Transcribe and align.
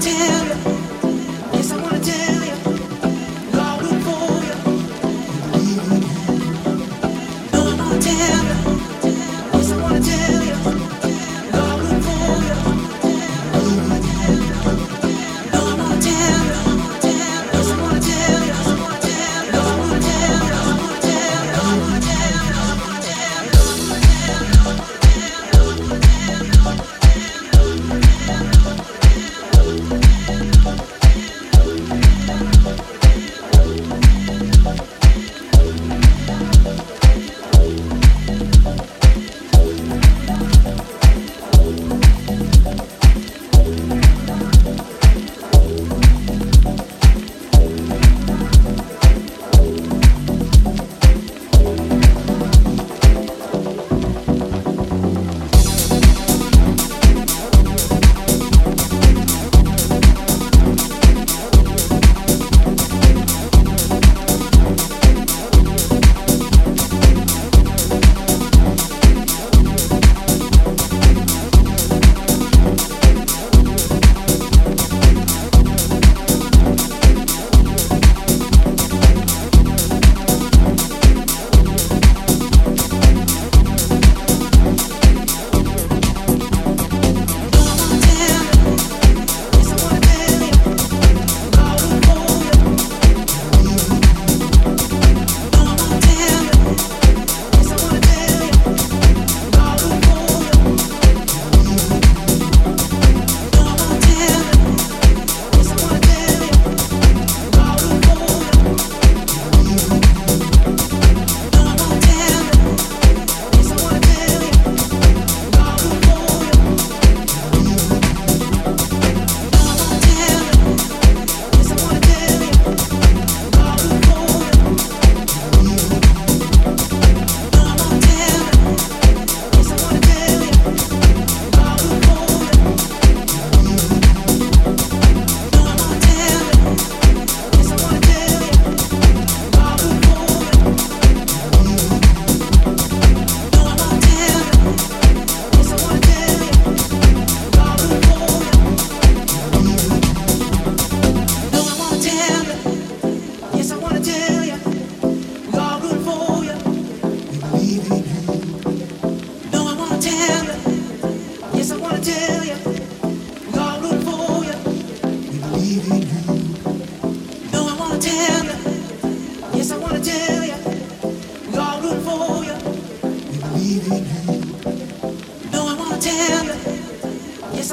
tell 0.00 0.46
you. 0.46 0.83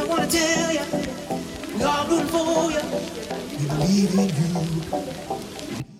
I 0.01 0.05
wanna 0.05 0.25
tell 0.25 0.73
you, 0.73 0.79
we 1.77 1.83
all 1.83 2.07
root 2.07 2.27
for 2.31 2.71
you. 2.71 2.81
We 3.59 3.67
believe 3.67 4.15
in 4.17 5.85
you. 5.85 5.90